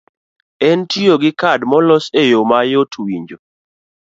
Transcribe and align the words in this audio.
en 0.69 0.79
tiyo 0.89 1.15
gi 1.21 1.31
kad 1.41 1.59
molos 1.71 2.05
e 2.21 2.23
yo 2.31 2.39
mayot 2.51 2.91
winjo. 3.05 3.37